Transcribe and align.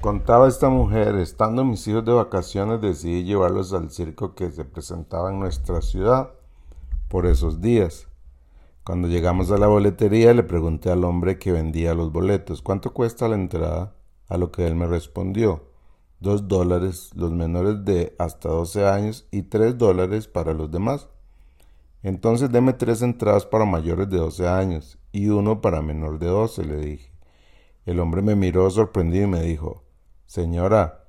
Contaba 0.00 0.48
esta 0.48 0.70
mujer, 0.70 1.16
estando 1.16 1.62
mis 1.62 1.86
hijos 1.86 2.06
de 2.06 2.12
vacaciones 2.14 2.80
decidí 2.80 3.22
llevarlos 3.22 3.74
al 3.74 3.90
circo 3.90 4.34
que 4.34 4.50
se 4.50 4.64
presentaba 4.64 5.30
en 5.30 5.38
nuestra 5.38 5.82
ciudad 5.82 6.30
por 7.08 7.26
esos 7.26 7.60
días. 7.60 8.08
Cuando 8.82 9.08
llegamos 9.08 9.50
a 9.50 9.58
la 9.58 9.66
boletería 9.66 10.32
le 10.32 10.42
pregunté 10.42 10.90
al 10.90 11.04
hombre 11.04 11.38
que 11.38 11.52
vendía 11.52 11.92
los 11.92 12.12
boletos 12.12 12.62
cuánto 12.62 12.94
cuesta 12.94 13.28
la 13.28 13.34
entrada, 13.34 13.94
a 14.26 14.38
lo 14.38 14.50
que 14.50 14.66
él 14.66 14.74
me 14.74 14.86
respondió 14.86 15.64
dos 16.18 16.48
dólares 16.48 17.10
los 17.14 17.32
menores 17.32 17.84
de 17.84 18.14
hasta 18.18 18.48
12 18.48 18.86
años 18.86 19.28
y 19.30 19.42
tres 19.42 19.76
dólares 19.76 20.28
para 20.28 20.54
los 20.54 20.70
demás. 20.70 21.10
Entonces 22.02 22.50
deme 22.50 22.72
tres 22.72 23.02
entradas 23.02 23.44
para 23.44 23.66
mayores 23.66 24.08
de 24.08 24.16
12 24.16 24.48
años 24.48 24.98
y 25.12 25.28
uno 25.28 25.60
para 25.60 25.82
menor 25.82 26.18
de 26.18 26.28
12, 26.28 26.64
le 26.64 26.76
dije. 26.76 27.12
El 27.84 28.00
hombre 28.00 28.22
me 28.22 28.34
miró 28.34 28.70
sorprendido 28.70 29.24
y 29.24 29.30
me 29.30 29.42
dijo, 29.42 29.82
Señora, 30.30 31.06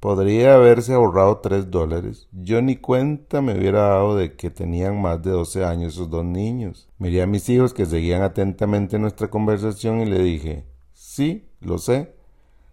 podría 0.00 0.54
haberse 0.54 0.94
ahorrado 0.94 1.36
tres 1.40 1.70
dólares. 1.70 2.28
Yo 2.32 2.62
ni 2.62 2.76
cuenta 2.76 3.42
me 3.42 3.58
hubiera 3.58 3.80
dado 3.80 4.16
de 4.16 4.36
que 4.36 4.48
tenían 4.48 5.02
más 5.02 5.20
de 5.22 5.32
12 5.32 5.66
años 5.66 5.92
esos 5.92 6.08
dos 6.08 6.24
niños. 6.24 6.88
Miré 6.96 7.20
a 7.20 7.26
mis 7.26 7.46
hijos 7.50 7.74
que 7.74 7.84
seguían 7.84 8.22
atentamente 8.22 8.98
nuestra 8.98 9.28
conversación 9.28 10.00
y 10.00 10.06
le 10.06 10.18
dije, 10.18 10.64
Sí, 10.94 11.46
lo 11.60 11.76
sé. 11.76 12.14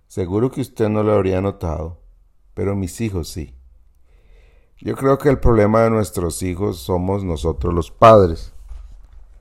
Seguro 0.08 0.50
que 0.50 0.62
usted 0.62 0.88
no 0.88 1.04
lo 1.04 1.12
habría 1.12 1.42
notado, 1.42 2.00
pero 2.54 2.74
mis 2.74 3.02
hijos 3.02 3.28
sí. 3.28 3.54
Yo 4.80 4.96
creo 4.96 5.18
que 5.18 5.28
el 5.28 5.40
problema 5.40 5.82
de 5.82 5.90
nuestros 5.90 6.42
hijos 6.42 6.78
somos 6.78 7.26
nosotros 7.26 7.74
los 7.74 7.92
padres. 7.92 8.54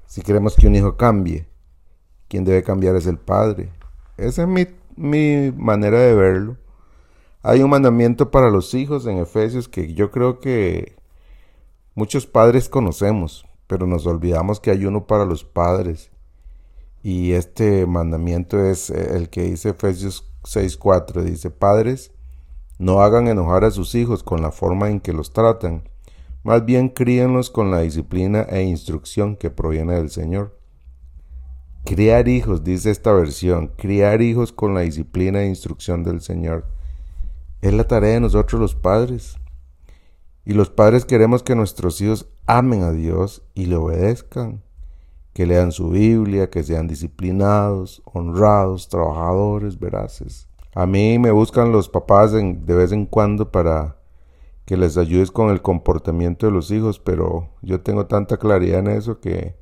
Si 0.08 0.20
queremos 0.20 0.56
que 0.56 0.66
un 0.66 0.74
hijo 0.74 0.96
cambie, 0.96 1.46
quien 2.26 2.42
debe 2.42 2.64
cambiar 2.64 2.96
es 2.96 3.06
el 3.06 3.18
padre. 3.18 3.70
Esa 4.16 4.42
es 4.42 4.48
mi, 4.48 4.66
mi 5.00 5.50
manera 5.56 5.98
de 5.98 6.14
verlo. 6.14 6.56
Hay 7.42 7.62
un 7.62 7.70
mandamiento 7.70 8.30
para 8.30 8.50
los 8.50 8.74
hijos 8.74 9.06
en 9.06 9.16
Efesios 9.16 9.68
que 9.68 9.94
yo 9.94 10.10
creo 10.10 10.40
que 10.40 10.96
muchos 11.94 12.26
padres 12.26 12.68
conocemos, 12.68 13.46
pero 13.66 13.86
nos 13.86 14.06
olvidamos 14.06 14.60
que 14.60 14.70
hay 14.70 14.84
uno 14.84 15.06
para 15.06 15.24
los 15.24 15.44
padres. 15.44 16.10
Y 17.02 17.32
este 17.32 17.86
mandamiento 17.86 18.62
es 18.62 18.90
el 18.90 19.30
que 19.30 19.44
dice 19.44 19.70
Efesios 19.70 20.30
6.4 20.42 21.22
dice, 21.22 21.50
Padres, 21.50 22.12
no 22.78 23.00
hagan 23.00 23.28
enojar 23.28 23.64
a 23.64 23.70
sus 23.70 23.94
hijos 23.94 24.22
con 24.22 24.42
la 24.42 24.50
forma 24.50 24.90
en 24.90 25.00
que 25.00 25.12
los 25.12 25.32
tratan, 25.32 25.88
más 26.42 26.64
bien 26.64 26.88
críenlos 26.88 27.50
con 27.50 27.70
la 27.70 27.80
disciplina 27.80 28.42
e 28.48 28.62
instrucción 28.62 29.36
que 29.36 29.50
proviene 29.50 29.94
del 29.94 30.10
Señor. 30.10 30.59
Criar 31.90 32.28
hijos, 32.28 32.62
dice 32.62 32.92
esta 32.92 33.12
versión, 33.12 33.72
criar 33.76 34.22
hijos 34.22 34.52
con 34.52 34.74
la 34.74 34.82
disciplina 34.82 35.42
e 35.42 35.48
instrucción 35.48 36.04
del 36.04 36.20
Señor. 36.20 36.64
Es 37.62 37.74
la 37.74 37.82
tarea 37.82 38.12
de 38.12 38.20
nosotros 38.20 38.60
los 38.60 38.76
padres. 38.76 39.40
Y 40.44 40.52
los 40.52 40.70
padres 40.70 41.04
queremos 41.04 41.42
que 41.42 41.56
nuestros 41.56 42.00
hijos 42.00 42.28
amen 42.46 42.84
a 42.84 42.92
Dios 42.92 43.42
y 43.56 43.66
le 43.66 43.74
obedezcan 43.74 44.62
que 45.32 45.46
lean 45.46 45.72
su 45.72 45.90
Biblia, 45.90 46.48
que 46.48 46.62
sean 46.62 46.86
disciplinados, 46.86 48.02
honrados, 48.04 48.88
trabajadores, 48.88 49.76
veraces. 49.80 50.46
A 50.76 50.86
mí 50.86 51.18
me 51.18 51.32
buscan 51.32 51.72
los 51.72 51.88
papás 51.88 52.30
de 52.30 52.74
vez 52.76 52.92
en 52.92 53.04
cuando 53.04 53.50
para 53.50 53.96
que 54.64 54.76
les 54.76 54.96
ayudes 54.96 55.32
con 55.32 55.50
el 55.50 55.60
comportamiento 55.60 56.46
de 56.46 56.52
los 56.52 56.70
hijos, 56.70 57.00
pero 57.00 57.48
yo 57.62 57.80
tengo 57.80 58.06
tanta 58.06 58.36
claridad 58.36 58.78
en 58.78 58.90
eso 58.90 59.18
que, 59.18 59.58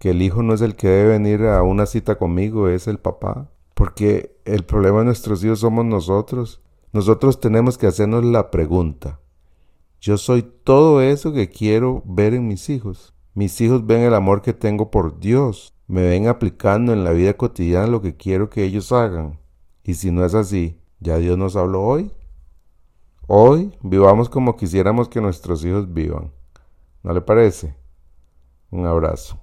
que 0.00 0.10
el 0.10 0.22
hijo 0.22 0.42
no 0.42 0.54
es 0.54 0.62
el 0.62 0.76
que 0.76 0.88
debe 0.88 1.10
venir 1.10 1.42
a 1.44 1.62
una 1.62 1.84
cita 1.84 2.16
conmigo, 2.16 2.68
es 2.68 2.88
el 2.88 2.98
papá. 2.98 3.50
Porque 3.74 4.34
el 4.46 4.64
problema 4.64 5.00
de 5.00 5.04
nuestros 5.04 5.44
hijos 5.44 5.60
somos 5.60 5.84
nosotros. 5.84 6.62
Nosotros 6.94 7.38
tenemos 7.38 7.76
que 7.76 7.86
hacernos 7.86 8.24
la 8.24 8.50
pregunta. 8.50 9.20
Yo 10.00 10.16
soy 10.16 10.40
todo 10.40 11.02
eso 11.02 11.34
que 11.34 11.50
quiero 11.50 12.02
ver 12.06 12.32
en 12.32 12.48
mis 12.48 12.70
hijos. 12.70 13.12
Mis 13.34 13.60
hijos 13.60 13.86
ven 13.86 14.00
el 14.00 14.14
amor 14.14 14.40
que 14.40 14.54
tengo 14.54 14.90
por 14.90 15.20
Dios, 15.20 15.74
me 15.86 16.02
ven 16.02 16.28
aplicando 16.28 16.94
en 16.94 17.04
la 17.04 17.10
vida 17.10 17.34
cotidiana 17.34 17.86
lo 17.86 18.00
que 18.00 18.16
quiero 18.16 18.48
que 18.48 18.64
ellos 18.64 18.92
hagan. 18.92 19.38
Y 19.84 19.94
si 19.94 20.10
no 20.10 20.24
es 20.24 20.34
así, 20.34 20.80
¿ya 21.00 21.18
Dios 21.18 21.36
nos 21.36 21.56
habló 21.56 21.82
hoy? 21.82 22.10
Hoy 23.26 23.76
vivamos 23.82 24.30
como 24.30 24.56
quisiéramos 24.56 25.10
que 25.10 25.20
nuestros 25.20 25.62
hijos 25.62 25.92
vivan. 25.92 26.32
¿No 27.02 27.12
le 27.12 27.20
parece? 27.20 27.76
Un 28.70 28.86
abrazo. 28.86 29.38